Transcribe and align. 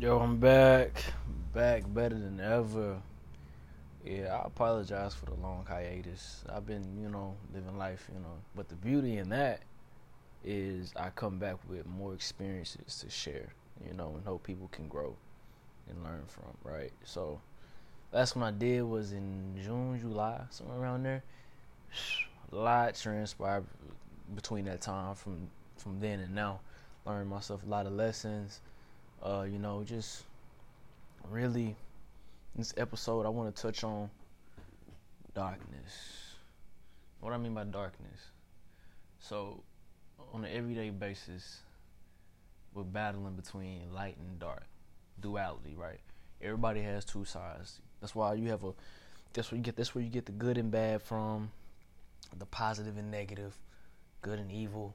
Yo, 0.00 0.20
I'm 0.20 0.36
back. 0.36 1.02
Back 1.52 1.82
better 1.92 2.16
than 2.16 2.38
ever. 2.38 3.02
Yeah, 4.04 4.32
I 4.32 4.46
apologize 4.46 5.12
for 5.12 5.26
the 5.26 5.34
long 5.34 5.66
hiatus. 5.68 6.44
I've 6.48 6.64
been, 6.64 6.96
you 7.02 7.08
know, 7.08 7.34
living 7.52 7.76
life, 7.76 8.08
you 8.14 8.20
know. 8.20 8.36
But 8.54 8.68
the 8.68 8.76
beauty 8.76 9.16
in 9.16 9.30
that 9.30 9.62
is 10.44 10.92
I 10.94 11.10
come 11.10 11.40
back 11.40 11.56
with 11.68 11.84
more 11.84 12.14
experiences 12.14 13.00
to 13.00 13.10
share, 13.10 13.52
you 13.84 13.92
know, 13.92 14.12
and 14.14 14.24
hope 14.24 14.44
people 14.44 14.68
can 14.70 14.86
grow 14.86 15.16
and 15.88 16.04
learn 16.04 16.22
from, 16.28 16.56
right? 16.62 16.92
So 17.02 17.40
last 18.12 18.36
one 18.36 18.44
I 18.44 18.56
did 18.56 18.84
was 18.84 19.10
in 19.10 19.58
June, 19.60 19.98
July, 19.98 20.42
somewhere 20.50 20.78
around 20.78 21.02
there. 21.02 21.24
A 22.52 22.54
lot 22.54 22.94
transpired 22.94 23.64
between 24.32 24.66
that 24.66 24.80
time 24.80 25.16
from 25.16 25.50
from 25.76 25.98
then 25.98 26.20
and 26.20 26.36
now. 26.36 26.60
Learned 27.04 27.28
myself 27.28 27.64
a 27.64 27.68
lot 27.68 27.86
of 27.86 27.92
lessons 27.92 28.60
uh, 29.22 29.46
you 29.50 29.58
know, 29.58 29.82
just 29.84 30.24
really 31.30 31.76
this 32.54 32.74
episode, 32.76 33.26
I 33.26 33.28
want 33.28 33.54
to 33.54 33.62
touch 33.62 33.84
on 33.84 34.10
darkness. 35.34 36.34
What 37.20 37.32
I 37.32 37.38
mean 37.38 37.54
by 37.54 37.64
darkness. 37.64 38.20
So, 39.20 39.62
on 40.32 40.44
an 40.44 40.50
everyday 40.52 40.90
basis, 40.90 41.60
we're 42.74 42.84
battling 42.84 43.34
between 43.34 43.92
light 43.92 44.16
and 44.18 44.38
dark, 44.38 44.64
duality, 45.20 45.74
right? 45.76 46.00
Everybody 46.40 46.82
has 46.82 47.04
two 47.04 47.24
sides. 47.24 47.80
That's 48.00 48.14
why 48.14 48.34
you 48.34 48.50
have 48.50 48.64
a. 48.64 48.72
That's 49.32 49.50
where 49.50 49.56
you 49.56 49.64
get. 49.64 49.76
That's 49.76 49.94
where 49.94 50.02
you 50.02 50.10
get 50.10 50.26
the 50.26 50.32
good 50.32 50.58
and 50.58 50.70
bad 50.70 51.02
from, 51.02 51.50
the 52.38 52.46
positive 52.46 52.96
and 52.96 53.10
negative, 53.10 53.56
good 54.22 54.38
and 54.38 54.50
evil. 54.50 54.94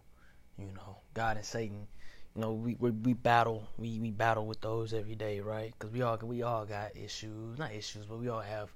You 0.58 0.68
know, 0.76 0.98
God 1.14 1.38
and 1.38 1.46
Satan 1.46 1.88
you 2.36 2.42
know, 2.42 2.54
we 2.54 2.76
we, 2.80 2.92
we 2.92 3.14
battle 3.14 3.68
we, 3.78 4.00
we 4.00 4.12
battle 4.12 4.46
with 4.46 4.62
those 4.62 4.94
every 4.94 5.16
day, 5.16 5.40
right? 5.40 5.74
Because 5.78 5.94
we 5.94 6.02
all 6.02 6.18
we 6.24 6.42
all 6.42 6.66
got 6.66 6.96
issues, 6.96 7.58
not 7.60 7.74
issues, 7.74 8.06
but 8.06 8.20
we 8.20 8.30
all 8.30 8.42
have 8.42 8.72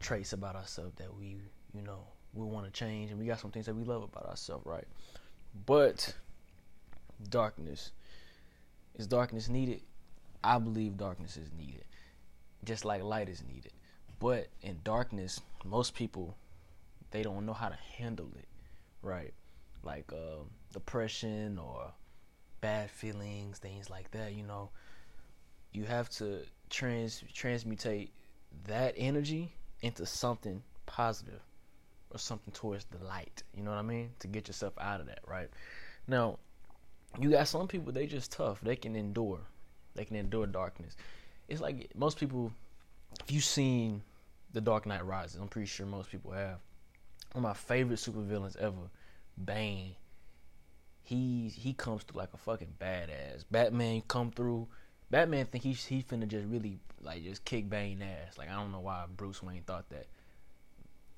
traits 0.00 0.32
about 0.32 0.54
ourselves 0.54 0.94
that 0.96 1.14
we 1.14 1.38
you 1.74 1.82
know 1.82 2.00
we 2.34 2.44
want 2.44 2.66
to 2.66 2.72
change, 2.72 3.10
and 3.10 3.18
we 3.18 3.26
got 3.26 3.40
some 3.40 3.50
things 3.50 3.66
that 3.66 3.74
we 3.74 3.84
love 3.84 4.02
about 4.02 4.26
ourselves, 4.26 4.66
right? 4.66 4.86
But 5.66 6.14
darkness 7.30 7.92
is 8.96 9.06
darkness 9.06 9.48
needed? 9.48 9.80
I 10.42 10.58
believe 10.58 10.98
darkness 10.98 11.38
is 11.38 11.50
needed, 11.56 11.84
just 12.64 12.84
like 12.84 13.02
light 13.02 13.28
is 13.28 13.42
needed. 13.48 13.72
But 14.20 14.48
in 14.62 14.80
darkness, 14.84 15.40
most 15.64 15.94
people 15.94 16.36
they 17.12 17.22
don't 17.22 17.46
know 17.46 17.52
how 17.52 17.68
to 17.68 17.78
handle 17.96 18.30
it, 18.36 18.48
right? 19.00 19.32
Like 19.82 20.12
uh, 20.12 20.42
depression 20.72 21.58
or 21.58 21.92
bad 22.64 22.90
feelings, 22.90 23.58
things 23.58 23.90
like 23.90 24.10
that, 24.12 24.32
you 24.32 24.42
know, 24.42 24.70
you 25.72 25.84
have 25.84 26.08
to 26.08 26.38
trans 26.70 27.22
transmutate 27.34 28.08
that 28.66 28.94
energy 28.96 29.52
into 29.82 30.06
something 30.06 30.62
positive 30.86 31.42
or 32.10 32.18
something 32.18 32.54
towards 32.54 32.86
the 32.86 33.04
light. 33.04 33.42
You 33.54 33.62
know 33.62 33.70
what 33.70 33.76
I 33.76 33.82
mean? 33.82 34.12
To 34.20 34.28
get 34.28 34.48
yourself 34.48 34.72
out 34.80 35.00
of 35.02 35.08
that, 35.08 35.18
right? 35.28 35.50
Now, 36.08 36.38
you 37.20 37.30
got 37.30 37.48
some 37.48 37.68
people 37.68 37.92
they 37.92 38.06
just 38.06 38.32
tough. 38.32 38.62
They 38.62 38.76
can 38.76 38.96
endure. 38.96 39.40
They 39.94 40.06
can 40.06 40.16
endure 40.16 40.46
darkness. 40.46 40.96
It's 41.48 41.60
like 41.60 41.90
most 41.94 42.18
people 42.18 42.50
if 43.20 43.30
you've 43.30 43.44
seen 43.44 44.00
The 44.54 44.62
Dark 44.62 44.86
Knight 44.86 45.04
Rises, 45.04 45.38
I'm 45.38 45.48
pretty 45.48 45.66
sure 45.66 45.84
most 45.84 46.10
people 46.10 46.30
have. 46.30 46.60
One 47.32 47.42
of 47.44 47.50
my 47.50 47.52
favorite 47.52 47.98
supervillains 47.98 48.56
ever, 48.56 48.88
Bane 49.44 49.96
he 51.04 51.52
he 51.54 51.74
comes 51.74 52.02
through 52.02 52.18
like 52.18 52.32
a 52.32 52.38
fucking 52.38 52.74
badass. 52.80 53.44
Batman 53.50 54.02
come 54.08 54.30
through. 54.30 54.66
Batman 55.10 55.44
think 55.44 55.62
he's 55.62 55.84
he 55.84 56.02
finna 56.02 56.26
just 56.26 56.46
really 56.46 56.78
like 57.02 57.22
just 57.22 57.44
kick 57.44 57.68
Bane 57.68 58.02
ass. 58.02 58.38
Like 58.38 58.48
I 58.48 58.54
don't 58.54 58.72
know 58.72 58.80
why 58.80 59.04
Bruce 59.14 59.42
Wayne 59.42 59.62
thought 59.62 59.88
that. 59.90 60.06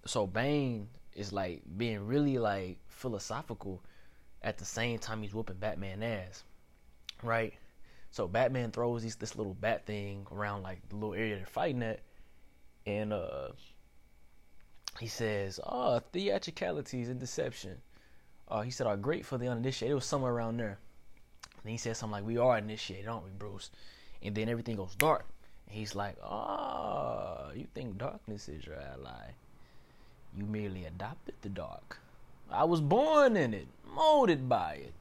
So 0.04 0.26
Bane 0.26 0.88
is 1.14 1.32
like 1.32 1.62
being 1.76 2.04
really 2.04 2.38
like 2.38 2.78
philosophical 2.88 3.80
at 4.42 4.58
the 4.58 4.64
same 4.64 4.98
time 4.98 5.22
he's 5.22 5.32
whooping 5.32 5.56
Batman 5.56 6.02
ass. 6.02 6.42
Right? 7.22 7.54
So 8.10 8.26
Batman 8.26 8.72
throws 8.72 9.04
these 9.04 9.14
this 9.14 9.36
little 9.36 9.54
bat 9.54 9.86
thing 9.86 10.26
around 10.32 10.64
like 10.64 10.80
the 10.88 10.96
little 10.96 11.14
area 11.14 11.36
they're 11.36 11.46
fighting 11.46 11.84
at 11.84 12.00
and 12.86 13.12
uh 13.12 13.48
he 14.98 15.06
says, 15.06 15.60
Oh, 15.64 16.00
theatricalities 16.12 17.08
and 17.08 17.20
deception 17.20 17.82
uh, 18.48 18.62
he 18.62 18.70
said, 18.70 18.86
are 18.86 18.96
great 18.96 19.26
for 19.26 19.38
the 19.38 19.48
uninitiated. 19.48 19.92
It 19.92 19.94
was 19.94 20.04
somewhere 20.04 20.32
around 20.32 20.58
there. 20.58 20.78
And 21.62 21.70
he 21.70 21.76
said 21.76 21.96
something 21.96 22.12
like, 22.12 22.26
we 22.26 22.38
are 22.38 22.58
initiated, 22.58 23.08
aren't 23.08 23.24
we, 23.24 23.30
Bruce? 23.36 23.70
And 24.22 24.34
then 24.34 24.48
everything 24.48 24.76
goes 24.76 24.94
dark. 24.94 25.26
And 25.68 25.76
he's 25.76 25.94
like, 25.94 26.16
oh, 26.22 27.50
you 27.54 27.66
think 27.74 27.98
darkness 27.98 28.48
is 28.48 28.64
your 28.66 28.76
ally. 28.76 29.32
You 30.36 30.44
merely 30.44 30.84
adopted 30.84 31.34
the 31.42 31.48
dark. 31.48 31.98
I 32.50 32.64
was 32.64 32.80
born 32.80 33.36
in 33.36 33.54
it, 33.54 33.66
molded 33.94 34.48
by 34.48 34.74
it. 34.74 34.92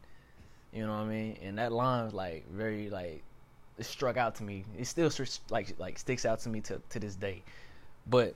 You 0.74 0.88
know 0.88 0.94
what 0.94 1.04
I 1.04 1.10
mean? 1.10 1.38
And 1.42 1.58
that 1.60 1.72
line 1.72 2.06
was 2.06 2.14
like 2.14 2.50
very 2.52 2.90
like 2.90 3.24
it 3.78 3.86
struck 3.86 4.18
out 4.18 4.36
to 4.36 4.44
me. 4.44 4.66
It 4.78 4.86
still 4.86 5.12
like 5.50 5.76
like 5.78 6.00
sticks 6.00 6.26
out 6.26 6.40
to 6.42 6.50
me 6.50 6.62
to 6.62 6.82
to 6.90 7.00
this 7.00 7.16
day. 7.16 7.44
But 8.08 8.36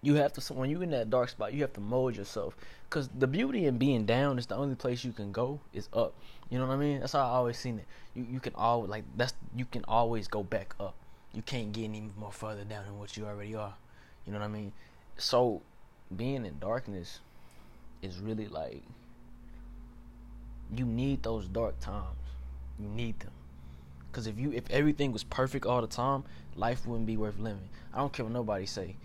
you 0.00 0.14
have 0.14 0.32
to 0.32 0.54
when 0.54 0.70
you're 0.70 0.82
in 0.82 0.90
that 0.90 1.10
dark 1.10 1.28
spot 1.28 1.52
you 1.52 1.62
have 1.62 1.72
to 1.72 1.80
mold 1.80 2.16
yourself. 2.16 2.56
Because 2.88 3.08
the 3.08 3.26
beauty 3.26 3.66
in 3.66 3.78
being 3.78 4.06
down 4.06 4.38
is 4.38 4.46
the 4.46 4.56
only 4.56 4.74
place 4.74 5.04
you 5.04 5.12
can 5.12 5.32
go 5.32 5.60
is 5.72 5.88
up. 5.92 6.14
You 6.50 6.58
know 6.58 6.66
what 6.66 6.74
i 6.74 6.76
mean? 6.76 7.00
That's 7.00 7.12
how 7.12 7.20
i 7.20 7.30
always 7.30 7.58
seen 7.58 7.78
it. 7.78 7.86
You, 8.14 8.26
you 8.30 8.40
can 8.40 8.54
always 8.54 8.90
like 8.90 9.04
that's 9.16 9.34
you 9.56 9.64
can 9.64 9.84
always 9.86 10.28
go 10.28 10.42
back 10.42 10.74
up. 10.78 10.94
You 11.34 11.42
can't 11.42 11.72
get 11.72 11.84
any 11.84 12.10
more 12.18 12.32
further 12.32 12.64
down 12.64 12.84
than 12.84 12.98
what 12.98 13.16
you 13.16 13.26
already 13.26 13.54
are. 13.54 13.74
You 14.26 14.32
know 14.32 14.38
what 14.38 14.46
i 14.46 14.48
mean? 14.48 14.72
So 15.16 15.62
being 16.14 16.46
in 16.46 16.58
darkness 16.58 17.20
is 18.02 18.18
really 18.18 18.46
like 18.46 18.82
you 20.74 20.84
need 20.84 21.22
those 21.22 21.46
dark 21.48 21.80
times. 21.80 22.16
You 22.78 22.88
need 22.88 23.18
them. 23.20 23.32
Because 24.10 24.26
if 24.26 24.38
you 24.38 24.52
if 24.52 24.70
everything 24.70 25.12
was 25.12 25.24
perfect 25.24 25.66
all 25.66 25.80
the 25.80 25.88
time 25.88 26.24
life 26.56 26.86
wouldn't 26.86 27.06
be 27.06 27.16
worth 27.16 27.38
living. 27.38 27.68
I 27.92 27.98
don't 27.98 28.12
care 28.12 28.24
what 28.24 28.32
nobody 28.32 28.66
say 28.66 28.96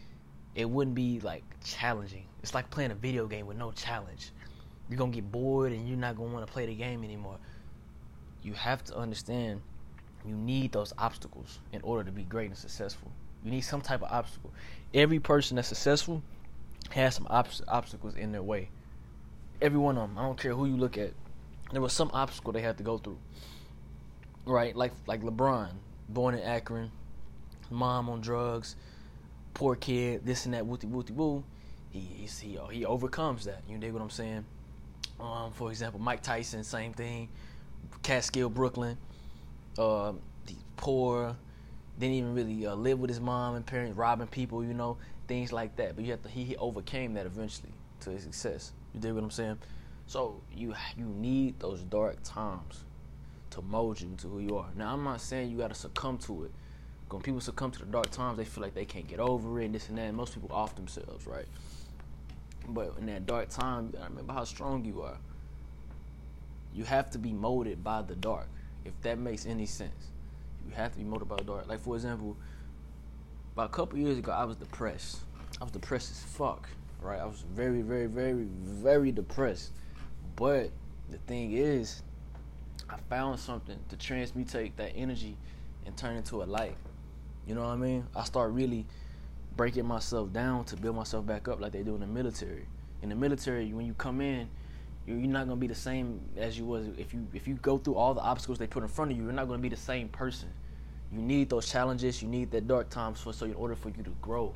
it 0.56 0.69
wouldn't 0.69 0.96
be 0.96 1.19
like 1.19 1.44
challenging. 1.64 2.25
It's 2.41 2.53
like 2.53 2.69
playing 2.69 2.91
a 2.91 2.96
video 2.96 3.28
game 3.28 3.47
with 3.47 3.58
no 3.58 3.72
challenge. 3.72 4.31
You're 4.90 4.97
gonna 4.97 5.12
get 5.12 5.31
bored 5.31 5.72
and 5.72 5.88
you're 5.88 5.97
not 5.97 6.16
gonna 6.16 6.34
want 6.34 6.46
to 6.46 6.52
play 6.52 6.66
the 6.66 6.75
game 6.75 7.03
anymore. 7.03 7.38
You 8.44 8.53
have 8.53 8.84
to 8.86 8.96
understand 8.96 9.62
you 10.25 10.36
need 10.36 10.72
those 10.72 10.94
obstacles 10.97 11.59
in 11.72 11.81
order 11.81 12.03
to 12.03 12.12
be 12.12 12.24
great 12.24 12.50
and 12.50 12.58
successful. 12.58 13.12
You 13.44 13.52
need 13.52 13.62
some 13.62 13.81
type 13.81 14.02
of 14.02 14.12
obstacle. 14.12 14.53
Every 14.94 15.19
person 15.19 15.56
that's 15.56 15.68
successful 15.68 16.22
has 16.92 17.16
some 17.16 17.28
ob- 17.28 17.47
obstacles 17.68 18.16
in 18.16 18.31
their 18.31 18.44
way. 18.44 18.69
Every 19.62 19.80
one 19.80 19.97
of 19.97 20.09
them. 20.09 20.18
I 20.18 20.24
don't 20.24 20.40
care 20.40 20.53
who 20.53 20.66
you 20.66 20.78
look 20.78 20.97
at. 20.97 21.12
There 21.72 21.81
was 21.81 21.94
some 21.94 22.12
obstacle 22.13 22.53
they 22.53 22.62
had 22.62 22.78
to 22.78 22.84
go 22.84 22.97
through. 22.97 23.18
Right? 24.46 24.75
Like 24.75 24.92
like 25.08 25.22
LeBron, 25.22 25.72
born 26.09 26.36
in 26.36 26.42
Akron, 26.42 26.92
mom 27.69 28.09
on 28.09 28.22
drugs, 28.22 28.75
poor 29.53 29.75
kid, 29.75 30.25
this 30.25 30.46
and 30.46 30.53
that, 30.53 30.66
wooty 30.66 30.88
wooty 30.88 31.14
woo. 31.14 31.44
He 31.91 32.00
he 32.00 32.58
he 32.72 32.86
overcomes 32.86 33.46
that. 33.46 33.62
You 33.69 33.78
dig 33.78 33.94
what 33.94 34.02
I'm 34.02 34.09
saying? 34.09 34.46
Um, 35.19 35.52
for 35.53 35.69
example, 35.69 36.00
Mike 36.00 36.24
Tyson, 36.24 36.64
same 36.64 36.94
thing. 36.94 37.30
Catskill, 38.02 38.50
Brooklyn. 38.50 38.97
Uh, 39.78 40.13
poor, 40.75 41.36
didn't 42.00 42.16
even 42.16 42.34
really 42.34 42.66
uh, 42.66 42.75
live 42.75 43.00
with 43.00 43.09
his 43.09 43.19
mom 43.19 43.56
and 43.56 43.66
parents, 43.66 43.96
robbing 43.96 44.28
people, 44.28 44.63
you 44.63 44.74
know, 44.74 44.97
things 45.28 45.53
like 45.53 45.75
that. 45.75 45.96
But 45.96 46.06
you 46.06 46.12
have 46.12 46.24
to 46.24 46.30
he, 46.30 46.44
he 46.44 46.58
overcame 46.58 47.13
that 47.13 47.25
eventually 47.25 47.74
to 48.02 48.09
his 48.09 48.24
success. 48.24 48.74
You 48.94 49.00
dig 49.00 49.13
what 49.13 49.24
I'm 49.24 49.31
saying? 49.31 49.59
So 50.08 50.42
you 50.53 50.74
you 50.97 51.06
need 51.06 51.59
those 51.59 51.81
dark 51.81 52.18
times 52.24 52.84
to 53.52 53.62
mold 53.62 54.02
you 54.02 54.09
into 54.09 54.28
who 54.28 54.40
you 54.40 54.58
are. 54.58 54.69
Now 54.75 54.94
I'm 54.94 55.03
not 55.03 55.22
saying 55.22 55.51
you 55.51 55.57
got 55.57 55.69
to 55.69 55.75
succumb 55.75 56.18
to 56.19 56.45
it 56.45 56.51
when 57.13 57.21
people 57.21 57.42
succumb 57.42 57.71
to 57.71 57.80
the 57.80 57.86
dark 57.86 58.10
times, 58.10 58.38
they 58.38 58.45
feel 58.45 58.63
like 58.63 58.74
they 58.74 58.86
can't 58.86 59.07
get 59.07 59.19
over 59.19 59.62
it, 59.62 59.65
and 59.65 59.75
this 59.75 59.88
and 59.89 59.98
that. 59.98 60.04
And 60.04 60.18
most 60.18 60.33
people 60.33 60.50
off 60.51 60.75
themselves, 60.75 61.27
right? 61.27 61.45
But 62.68 62.95
in 62.98 63.06
that 63.06 63.25
dark 63.25 63.50
time, 63.50 63.94
I 64.01 64.06
remember 64.06 64.33
how 64.33 64.44
strong 64.45 64.83
you 64.83 65.01
are. 65.04 65.18
You 66.74 66.86
have 66.86 67.12
to 67.12 67.19
be 67.19 67.31
molded 67.31 67.83
by 67.83 68.01
the 68.01 68.15
dark, 68.15 68.48
if 68.83 68.94
that 69.01 69.19
makes 69.19 69.45
any 69.45 69.68
sense. 69.68 70.10
You 70.68 70.74
have 70.74 70.94
to 70.94 70.98
be 70.98 71.04
molded 71.04 71.30
by 71.30 71.36
the 71.36 71.44
dark. 71.44 71.68
Like 71.68 71.81
for 71.81 71.95
example, 71.95 72.36
about 73.54 73.69
a 73.69 73.74
couple 73.74 74.00
years 74.00 74.18
ago, 74.18 74.31
I 74.31 74.45
was 74.45 74.56
depressed. 74.56 75.19
I 75.62 75.66
was 75.66 75.71
depressed 75.71 76.12
as 76.12 76.24
fuck, 76.24 76.68
right? 77.00 77.19
I 77.19 77.25
was 77.25 77.44
very, 77.54 77.81
very, 77.81 78.07
very, 78.07 78.48
very 78.50 79.12
depressed. 79.12 79.71
But 80.36 80.71
the 81.12 81.19
thing 81.27 81.51
is, 81.51 82.01
I 82.89 82.98
found 83.07 83.39
something 83.39 83.77
to 83.89 83.95
transmutate 83.98 84.71
that 84.77 84.94
energy 84.95 85.38
and 85.86 85.95
turn 85.95 86.16
into 86.16 86.42
a 86.42 86.45
light. 86.45 86.75
You 87.45 87.56
know 87.56 87.62
what 87.62 87.69
I 87.72 87.75
mean? 87.78 88.07
I 88.16 88.24
start 88.24 88.51
really 88.51 88.86
breaking 89.56 89.86
myself 89.86 90.31
down 90.34 90.66
to 90.66 90.75
build 90.78 90.95
myself 90.95 91.25
back 91.25 91.48
up 91.48 91.60
like 91.62 91.72
they 91.74 91.84
do 91.84 91.95
in 91.95 92.01
the 92.01 92.07
military. 92.07 92.68
In 93.01 93.10
the 93.10 93.16
military, 93.16 93.74
when 93.74 93.86
you 93.86 93.94
come 93.94 94.22
in, 94.22 94.50
You're 95.06 95.18
not 95.18 95.48
gonna 95.48 95.57
be 95.60 95.68
the 95.68 95.75
same 95.75 96.22
as 96.38 96.57
you 96.57 96.66
was 96.66 96.88
if 96.98 97.13
you 97.13 97.28
if 97.34 97.45
you 97.48 97.56
go 97.56 97.78
through 97.78 97.95
all 97.95 98.13
the 98.13 98.22
obstacles 98.22 98.57
they 98.57 98.68
put 98.68 98.84
in 98.84 98.90
front 98.90 99.12
of 99.12 99.18
you. 99.18 99.24
You're 99.24 99.34
not 99.34 99.48
gonna 99.48 99.62
be 99.62 99.69
the 99.69 99.75
same 99.75 100.07
person. 100.07 100.50
You 101.12 101.22
need 101.22 101.50
those 101.50 101.69
challenges. 101.69 102.22
You 102.22 102.30
need 102.30 102.51
that 102.51 102.68
dark 102.68 102.90
times 102.90 103.19
for 103.19 103.34
so 103.34 103.45
in 103.45 103.54
order 103.56 103.75
for 103.75 103.90
you 103.90 104.01
to 104.04 104.16
grow 104.22 104.54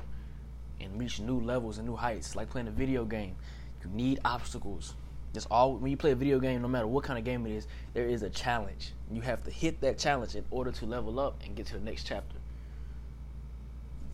and 0.80 0.98
reach 0.98 1.20
new 1.20 1.38
levels 1.40 1.78
and 1.78 1.86
new 1.86 1.96
heights. 1.96 2.34
Like 2.34 2.48
playing 2.48 2.68
a 2.68 2.70
video 2.70 3.04
game, 3.04 3.36
you 3.84 3.90
need 3.90 4.20
obstacles. 4.24 4.94
Just 5.34 5.48
all 5.50 5.76
when 5.76 5.90
you 5.90 5.98
play 5.98 6.12
a 6.12 6.16
video 6.16 6.40
game, 6.40 6.62
no 6.62 6.68
matter 6.68 6.86
what 6.86 7.04
kind 7.04 7.18
of 7.18 7.24
game 7.26 7.46
it 7.46 7.52
is, 7.52 7.66
there 7.92 8.06
is 8.06 8.22
a 8.22 8.30
challenge. 8.30 8.94
You 9.12 9.20
have 9.20 9.44
to 9.44 9.50
hit 9.50 9.82
that 9.82 9.98
challenge 9.98 10.34
in 10.34 10.44
order 10.50 10.72
to 10.72 10.86
level 10.86 11.20
up 11.20 11.42
and 11.44 11.54
get 11.54 11.66
to 11.66 11.74
the 11.74 11.84
next 11.84 12.04
chapter. 12.04 12.37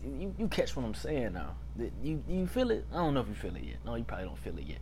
You, 0.05 0.33
you 0.37 0.47
catch 0.47 0.75
what 0.75 0.85
I'm 0.85 0.93
saying 0.93 1.33
now. 1.33 1.55
You 2.03 2.23
you 2.27 2.47
feel 2.47 2.71
it? 2.71 2.85
I 2.91 2.97
don't 2.97 3.13
know 3.13 3.21
if 3.21 3.27
you 3.27 3.33
feel 3.33 3.55
it 3.55 3.63
yet. 3.63 3.77
No, 3.85 3.95
you 3.95 4.03
probably 4.03 4.25
don't 4.25 4.37
feel 4.37 4.57
it 4.57 4.65
yet. 4.65 4.81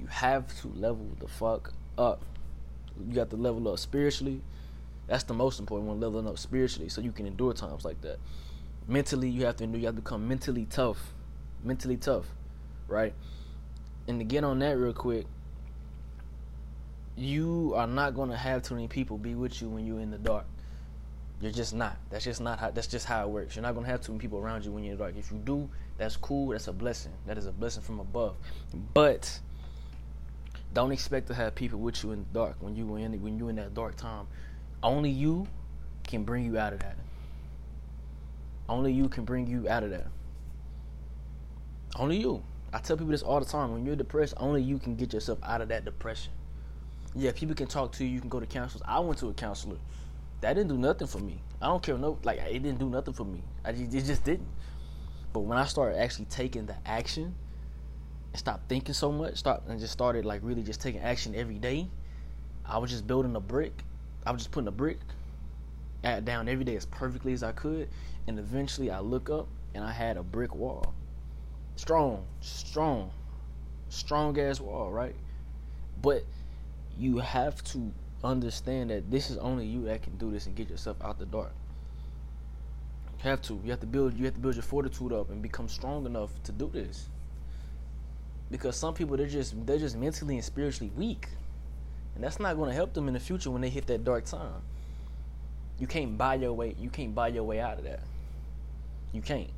You 0.00 0.06
have 0.08 0.48
to 0.60 0.68
level 0.68 1.06
the 1.20 1.28
fuck 1.28 1.72
up. 1.96 2.24
You 3.06 3.14
got 3.14 3.30
to 3.30 3.36
level 3.36 3.68
up 3.68 3.78
spiritually. 3.78 4.40
That's 5.06 5.24
the 5.24 5.34
most 5.34 5.60
important 5.60 5.88
one, 5.88 6.00
leveling 6.00 6.26
up 6.26 6.38
spiritually 6.38 6.88
so 6.88 7.00
you 7.00 7.12
can 7.12 7.26
endure 7.26 7.52
times 7.52 7.84
like 7.84 8.00
that. 8.02 8.18
Mentally, 8.88 9.28
you 9.28 9.44
have 9.46 9.56
to 9.56 9.64
endure, 9.64 9.80
you 9.80 9.86
have 9.86 9.94
to 9.96 10.02
become 10.02 10.26
mentally 10.26 10.66
tough. 10.66 11.12
Mentally 11.62 11.96
tough, 11.96 12.26
right? 12.88 13.14
And 14.08 14.18
to 14.18 14.24
get 14.24 14.42
on 14.42 14.58
that 14.60 14.76
real 14.76 14.92
quick, 14.92 15.26
you 17.16 17.74
are 17.76 17.86
not 17.86 18.14
going 18.14 18.30
to 18.30 18.36
have 18.36 18.62
too 18.62 18.74
many 18.74 18.88
people 18.88 19.18
be 19.18 19.34
with 19.34 19.60
you 19.60 19.68
when 19.68 19.86
you're 19.86 20.00
in 20.00 20.10
the 20.10 20.18
dark. 20.18 20.46
You're 21.42 21.50
just 21.50 21.74
not. 21.74 21.96
That's 22.08 22.22
just 22.22 22.40
not 22.40 22.60
how. 22.60 22.70
That's 22.70 22.86
just 22.86 23.04
how 23.04 23.24
it 23.24 23.28
works. 23.28 23.56
You're 23.56 23.64
not 23.64 23.74
gonna 23.74 23.88
have 23.88 24.00
too 24.00 24.12
many 24.12 24.20
people 24.20 24.38
around 24.38 24.64
you 24.64 24.70
when 24.70 24.84
you're 24.84 24.94
dark. 24.94 25.16
If 25.18 25.32
you 25.32 25.38
do, 25.38 25.68
that's 25.98 26.16
cool. 26.16 26.50
That's 26.50 26.68
a 26.68 26.72
blessing. 26.72 27.10
That 27.26 27.36
is 27.36 27.46
a 27.46 27.52
blessing 27.52 27.82
from 27.82 27.98
above. 27.98 28.36
But 28.94 29.40
don't 30.72 30.92
expect 30.92 31.26
to 31.26 31.34
have 31.34 31.56
people 31.56 31.80
with 31.80 32.02
you 32.04 32.12
in 32.12 32.20
the 32.20 32.38
dark 32.38 32.54
when 32.60 32.76
you 32.76 32.94
in 32.94 33.20
when 33.20 33.38
you 33.38 33.48
in 33.48 33.56
that 33.56 33.74
dark 33.74 33.96
time. 33.96 34.28
Only 34.84 35.10
you 35.10 35.48
can 36.04 36.22
bring 36.22 36.44
you 36.44 36.58
out 36.58 36.74
of 36.74 36.78
that. 36.78 36.96
Only 38.68 38.92
you 38.92 39.08
can 39.08 39.24
bring 39.24 39.48
you 39.48 39.68
out 39.68 39.82
of 39.82 39.90
that. 39.90 40.06
Only 41.96 42.18
you. 42.18 42.44
I 42.72 42.78
tell 42.78 42.96
people 42.96 43.10
this 43.10 43.22
all 43.22 43.40
the 43.40 43.46
time. 43.46 43.72
When 43.72 43.84
you're 43.84 43.96
depressed, 43.96 44.34
only 44.36 44.62
you 44.62 44.78
can 44.78 44.94
get 44.94 45.12
yourself 45.12 45.40
out 45.42 45.60
of 45.60 45.68
that 45.70 45.84
depression. 45.84 46.32
Yeah, 47.16 47.32
people 47.32 47.56
can 47.56 47.66
talk 47.66 47.90
to 47.94 48.04
you. 48.04 48.10
You 48.10 48.20
can 48.20 48.28
go 48.28 48.38
to 48.38 48.46
counselors. 48.46 48.82
I 48.86 49.00
went 49.00 49.18
to 49.18 49.28
a 49.28 49.34
counselor. 49.34 49.78
That 50.42 50.54
didn't 50.54 50.70
do 50.70 50.76
nothing 50.76 51.06
for 51.06 51.20
me. 51.20 51.40
I 51.60 51.66
don't 51.66 51.82
care 51.82 51.96
no 51.96 52.18
like 52.24 52.40
it 52.40 52.62
didn't 52.62 52.80
do 52.80 52.90
nothing 52.90 53.14
for 53.14 53.24
me. 53.24 53.42
I 53.64 53.72
just, 53.72 53.94
it 53.94 54.04
just 54.04 54.24
didn't. 54.24 54.48
But 55.32 55.40
when 55.40 55.56
I 55.56 55.64
started 55.64 55.98
actually 55.98 56.24
taking 56.26 56.66
the 56.66 56.76
action 56.84 57.34
and 58.32 58.38
stopped 58.38 58.68
thinking 58.68 58.92
so 58.92 59.12
much, 59.12 59.36
stop 59.36 59.64
and 59.68 59.78
just 59.78 59.92
started 59.92 60.24
like 60.24 60.40
really 60.42 60.62
just 60.64 60.80
taking 60.80 61.00
action 61.00 61.34
every 61.36 61.58
day, 61.58 61.88
I 62.66 62.78
was 62.78 62.90
just 62.90 63.06
building 63.06 63.36
a 63.36 63.40
brick. 63.40 63.84
I 64.26 64.32
was 64.32 64.42
just 64.42 64.50
putting 64.50 64.68
a 64.68 64.72
brick 64.72 64.98
down 66.02 66.48
every 66.48 66.64
day 66.64 66.74
as 66.74 66.86
perfectly 66.86 67.32
as 67.32 67.44
I 67.44 67.52
could, 67.52 67.88
and 68.26 68.36
eventually 68.38 68.90
I 68.90 68.98
look 68.98 69.30
up 69.30 69.46
and 69.74 69.84
I 69.84 69.92
had 69.92 70.16
a 70.16 70.24
brick 70.24 70.56
wall. 70.56 70.92
Strong, 71.76 72.24
strong, 72.40 73.12
strong 73.90 74.38
ass 74.40 74.60
wall, 74.60 74.90
right? 74.90 75.14
But 76.02 76.24
you 76.98 77.18
have 77.18 77.62
to 77.64 77.92
understand 78.24 78.90
that 78.90 79.10
this 79.10 79.30
is 79.30 79.38
only 79.38 79.66
you 79.66 79.84
that 79.84 80.02
can 80.02 80.16
do 80.16 80.30
this 80.30 80.46
and 80.46 80.54
get 80.54 80.70
yourself 80.70 80.96
out 81.02 81.18
the 81.18 81.26
dark. 81.26 81.52
You 83.18 83.30
have 83.30 83.42
to. 83.42 83.60
You 83.64 83.70
have 83.70 83.80
to 83.80 83.86
build. 83.86 84.14
You 84.14 84.24
have 84.24 84.34
to 84.34 84.40
build 84.40 84.54
your 84.54 84.62
fortitude 84.62 85.12
up 85.12 85.30
and 85.30 85.42
become 85.42 85.68
strong 85.68 86.06
enough 86.06 86.30
to 86.44 86.52
do 86.52 86.70
this. 86.72 87.08
Because 88.50 88.76
some 88.76 88.94
people 88.94 89.16
they're 89.16 89.26
just 89.26 89.66
they're 89.66 89.78
just 89.78 89.96
mentally 89.96 90.34
and 90.34 90.44
spiritually 90.44 90.92
weak, 90.96 91.28
and 92.14 92.22
that's 92.22 92.38
not 92.40 92.56
going 92.56 92.68
to 92.68 92.74
help 92.74 92.92
them 92.92 93.08
in 93.08 93.14
the 93.14 93.20
future 93.20 93.50
when 93.50 93.62
they 93.62 93.70
hit 93.70 93.86
that 93.86 94.04
dark 94.04 94.24
time. 94.24 94.62
You 95.78 95.86
can't 95.86 96.16
buy 96.18 96.34
your 96.34 96.52
way. 96.52 96.74
You 96.78 96.90
can't 96.90 97.14
buy 97.14 97.28
your 97.28 97.44
way 97.44 97.60
out 97.60 97.78
of 97.78 97.84
that. 97.84 98.00
You 99.12 99.22
can't. 99.22 99.50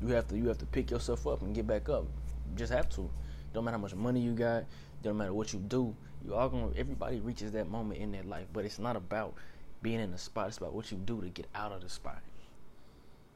You 0.00 0.08
have 0.08 0.28
to. 0.28 0.36
You 0.36 0.48
have 0.48 0.58
to 0.58 0.66
pick 0.66 0.90
yourself 0.90 1.26
up 1.26 1.42
and 1.42 1.54
get 1.54 1.66
back 1.66 1.88
up. 1.88 2.04
You 2.50 2.56
just 2.56 2.72
have 2.72 2.88
to. 2.90 3.08
Don't 3.52 3.64
matter 3.64 3.76
how 3.76 3.82
much 3.82 3.94
money 3.94 4.20
you 4.20 4.32
got. 4.32 4.64
Don't 5.02 5.16
matter 5.16 5.34
what 5.34 5.52
you 5.52 5.58
do. 5.58 5.94
You 6.24 6.34
all 6.34 6.48
gonna. 6.48 6.70
Everybody 6.76 7.20
reaches 7.20 7.52
that 7.52 7.68
moment 7.68 8.00
in 8.00 8.12
their 8.12 8.22
life, 8.22 8.46
but 8.52 8.64
it's 8.64 8.78
not 8.78 8.96
about 8.96 9.34
being 9.82 10.00
in 10.00 10.10
the 10.12 10.18
spot. 10.18 10.48
It's 10.48 10.58
about 10.58 10.74
what 10.74 10.90
you 10.90 10.98
do 10.98 11.20
to 11.20 11.28
get 11.28 11.46
out 11.54 11.72
of 11.72 11.80
the 11.80 11.88
spot. 11.88 12.20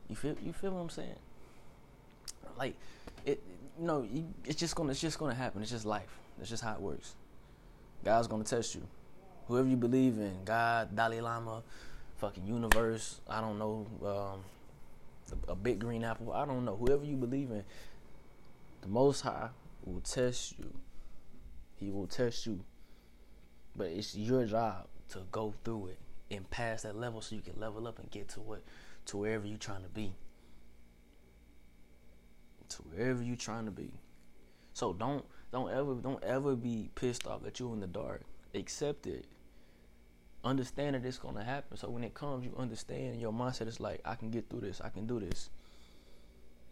You 0.08 0.16
feel. 0.16 0.36
You 0.42 0.52
feel 0.52 0.72
what 0.72 0.80
I'm 0.80 0.90
saying? 0.90 1.18
Like, 2.56 2.76
it. 3.24 3.42
You 3.78 3.86
know, 3.86 4.08
it's 4.44 4.58
just 4.58 4.74
gonna. 4.74 4.90
It's 4.90 5.00
just 5.00 5.18
gonna 5.18 5.34
happen. 5.34 5.62
It's 5.62 5.70
just 5.70 5.84
life. 5.84 6.18
It's 6.40 6.48
just 6.48 6.62
how 6.62 6.74
it 6.74 6.80
works. 6.80 7.14
God's 8.04 8.28
gonna 8.28 8.44
test 8.44 8.74
you 8.74 8.82
whoever 9.48 9.68
you 9.68 9.76
believe 9.76 10.18
in, 10.18 10.44
God, 10.44 10.94
Dalai 10.94 11.20
Lama, 11.20 11.62
fucking 12.18 12.46
universe, 12.46 13.20
I 13.28 13.40
don't 13.40 13.58
know, 13.58 13.86
um, 14.04 14.40
a 15.48 15.54
big 15.54 15.78
green 15.78 16.04
apple, 16.04 16.32
I 16.32 16.44
don't 16.44 16.64
know, 16.64 16.76
whoever 16.76 17.04
you 17.04 17.16
believe 17.16 17.50
in, 17.50 17.64
the 18.80 18.88
Most 18.88 19.20
High 19.20 19.48
will 19.84 20.00
test 20.00 20.58
you. 20.58 20.72
He 21.76 21.90
will 21.90 22.06
test 22.06 22.46
you. 22.46 22.60
But 23.76 23.88
it's 23.88 24.14
your 24.14 24.46
job 24.46 24.86
to 25.10 25.20
go 25.30 25.54
through 25.64 25.88
it 25.88 25.98
and 26.30 26.48
pass 26.50 26.82
that 26.82 26.96
level 26.96 27.20
so 27.20 27.36
you 27.36 27.42
can 27.42 27.58
level 27.60 27.86
up 27.86 27.98
and 27.98 28.10
get 28.10 28.28
to 28.30 28.40
what 28.40 28.62
to 29.06 29.16
wherever 29.16 29.46
you're 29.46 29.58
trying 29.58 29.82
to 29.82 29.88
be. 29.88 30.14
To 32.70 32.82
wherever 32.82 33.22
you're 33.22 33.36
trying 33.36 33.66
to 33.66 33.70
be. 33.70 33.90
So 34.72 34.92
don't 34.92 35.24
don't 35.52 35.70
ever 35.70 35.94
don't 35.94 36.22
ever 36.24 36.56
be 36.56 36.90
pissed 36.94 37.26
off 37.26 37.42
that 37.42 37.60
you're 37.60 37.72
in 37.72 37.80
the 37.80 37.86
dark. 37.86 38.22
Accept 38.54 39.06
it 39.06 39.26
understand 40.46 40.94
that 40.94 41.04
it's 41.04 41.18
gonna 41.18 41.44
happen. 41.44 41.76
So 41.76 41.90
when 41.90 42.04
it 42.04 42.14
comes, 42.14 42.44
you 42.44 42.54
understand. 42.56 43.20
Your 43.20 43.32
mindset 43.32 43.66
is 43.66 43.80
like, 43.80 44.00
I 44.04 44.14
can 44.14 44.30
get 44.30 44.48
through 44.48 44.60
this. 44.60 44.80
I 44.80 44.88
can 44.88 45.06
do 45.06 45.20
this. 45.20 45.50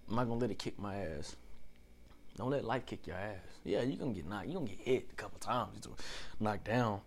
I'm 0.09 0.17
not 0.17 0.29
gonna 0.29 0.41
let 0.41 0.51
it 0.51 0.59
kick 0.59 0.79
my 0.79 0.97
ass. 0.97 1.37
Don't 2.37 2.51
let 2.51 2.65
life 2.65 2.87
kick 2.87 3.07
your 3.07 3.17
ass. 3.17 3.39
Yeah, 3.65 3.83
you're 3.83 3.97
gonna 3.97 4.13
get 4.13 4.27
knocked. 4.27 4.47
You're 4.47 4.61
gonna 4.61 4.71
get 4.71 4.81
hit 4.81 5.09
a 5.13 5.15
couple 5.15 5.39
times. 5.39 5.81
You're 5.85 5.95
knocked 6.41 6.65
down 6.65 7.01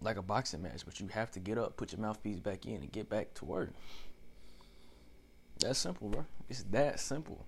like 0.00 0.16
a 0.16 0.22
boxing 0.22 0.62
match, 0.62 0.82
but 0.84 1.00
you 1.00 1.08
have 1.08 1.30
to 1.32 1.40
get 1.40 1.58
up, 1.58 1.76
put 1.76 1.92
your 1.92 2.00
mouthpiece 2.00 2.38
back 2.38 2.66
in, 2.66 2.76
and 2.76 2.92
get 2.92 3.08
back 3.08 3.34
to 3.34 3.44
work. 3.44 3.70
That's 5.58 5.78
simple, 5.78 6.08
bro. 6.08 6.24
It's 6.48 6.62
that 6.70 7.00
simple. 7.00 7.44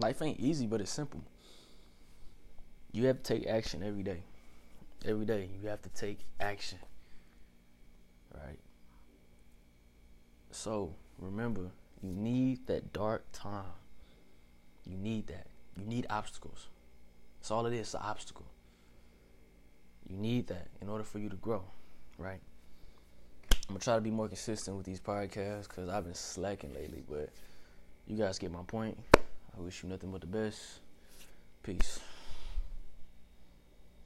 Life 0.00 0.22
ain't 0.22 0.40
easy, 0.40 0.66
but 0.66 0.80
it's 0.80 0.90
simple. 0.90 1.22
You 2.92 3.06
have 3.06 3.22
to 3.22 3.34
take 3.34 3.46
action 3.46 3.82
every 3.82 4.02
day. 4.02 4.22
Every 5.04 5.26
day, 5.26 5.50
you 5.60 5.68
have 5.68 5.82
to 5.82 5.90
take 5.90 6.20
action 6.40 6.78
right? 8.44 8.58
So 10.50 10.94
remember, 11.18 11.70
you 12.02 12.12
need 12.12 12.66
that 12.66 12.92
dark 12.92 13.24
time. 13.32 13.64
You 14.84 14.96
need 14.96 15.26
that. 15.28 15.46
You 15.78 15.86
need 15.86 16.06
obstacles. 16.08 16.68
That's 17.38 17.50
all 17.50 17.66
it 17.66 17.72
is, 17.72 17.94
an 17.94 18.00
obstacle. 18.02 18.46
You 20.08 20.16
need 20.16 20.46
that 20.48 20.68
in 20.80 20.88
order 20.88 21.04
for 21.04 21.18
you 21.18 21.28
to 21.28 21.36
grow, 21.36 21.64
right? 22.18 22.40
I'm 23.68 23.74
gonna 23.74 23.80
try 23.80 23.96
to 23.96 24.00
be 24.00 24.10
more 24.10 24.28
consistent 24.28 24.76
with 24.76 24.86
these 24.86 25.00
podcasts 25.00 25.68
because 25.68 25.88
I've 25.88 26.04
been 26.04 26.14
slacking 26.14 26.72
lately, 26.72 27.02
but 27.08 27.30
you 28.06 28.16
guys 28.16 28.38
get 28.38 28.52
my 28.52 28.62
point. 28.66 28.96
I 29.14 29.60
wish 29.60 29.82
you 29.82 29.88
nothing 29.88 30.12
but 30.12 30.20
the 30.20 30.26
best. 30.26 30.80
Peace. 31.62 31.98